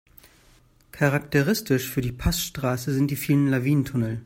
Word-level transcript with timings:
Charakteristisch 0.91 1.87
für 1.87 2.01
die 2.01 2.11
Passstraße 2.11 2.91
sind 2.91 3.11
die 3.11 3.15
vielen 3.15 3.49
Lawinentunnel. 3.49 4.19